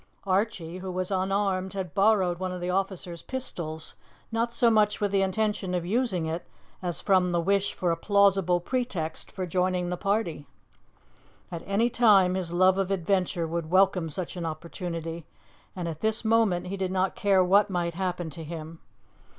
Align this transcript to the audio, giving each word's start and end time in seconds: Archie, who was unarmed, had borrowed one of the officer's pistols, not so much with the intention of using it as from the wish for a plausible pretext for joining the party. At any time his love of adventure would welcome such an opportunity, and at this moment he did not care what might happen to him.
Archie, 0.25 0.79
who 0.79 0.91
was 0.91 1.11
unarmed, 1.11 1.73
had 1.73 1.93
borrowed 1.93 2.39
one 2.39 2.51
of 2.51 2.59
the 2.59 2.71
officer's 2.71 3.21
pistols, 3.21 3.93
not 4.31 4.51
so 4.51 4.71
much 4.71 4.99
with 4.99 5.11
the 5.11 5.21
intention 5.21 5.75
of 5.75 5.85
using 5.85 6.25
it 6.25 6.43
as 6.81 6.99
from 6.99 7.29
the 7.29 7.39
wish 7.39 7.75
for 7.75 7.91
a 7.91 7.95
plausible 7.95 8.59
pretext 8.59 9.31
for 9.31 9.45
joining 9.45 9.89
the 9.89 9.97
party. 9.97 10.47
At 11.51 11.61
any 11.67 11.91
time 11.91 12.33
his 12.33 12.51
love 12.51 12.79
of 12.79 12.89
adventure 12.89 13.45
would 13.45 13.69
welcome 13.69 14.09
such 14.09 14.35
an 14.35 14.43
opportunity, 14.43 15.27
and 15.75 15.87
at 15.87 16.01
this 16.01 16.25
moment 16.25 16.65
he 16.65 16.77
did 16.77 16.91
not 16.91 17.13
care 17.13 17.43
what 17.43 17.69
might 17.69 17.93
happen 17.93 18.31
to 18.31 18.43
him. 18.43 18.79